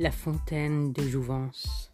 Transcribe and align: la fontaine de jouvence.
la 0.00 0.10
fontaine 0.10 0.94
de 0.94 1.02
jouvence. 1.02 1.89